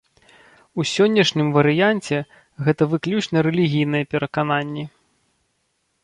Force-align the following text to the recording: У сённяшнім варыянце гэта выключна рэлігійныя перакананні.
У 0.83 0.83
сённяшнім 0.91 1.47
варыянце 1.57 2.17
гэта 2.67 2.83
выключна 2.93 3.37
рэлігійныя 3.47 4.09
перакананні. 4.15 4.87